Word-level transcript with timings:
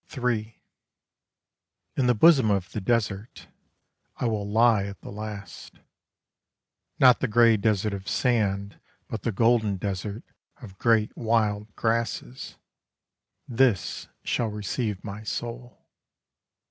III 0.17 0.59
In 1.95 2.07
the 2.07 2.15
bosom 2.15 2.49
of 2.49 2.71
the 2.71 2.81
desert 2.81 3.47
I 4.15 4.25
will 4.25 4.49
lie 4.49 4.85
at 4.85 5.01
the 5.01 5.11
last. 5.11 5.75
Not 6.97 7.19
the 7.19 7.27
grey 7.27 7.55
desert 7.55 7.93
of 7.93 8.09
sand 8.09 8.79
But 9.07 9.21
the 9.21 9.31
golden 9.31 9.77
desert 9.77 10.23
of 10.59 10.79
great 10.79 11.15
wild 11.15 11.71
grasses, 11.75 12.57
This 13.47 14.07
shall 14.23 14.47
receive 14.49 15.03
my 15.03 15.21
soul. 15.21 15.85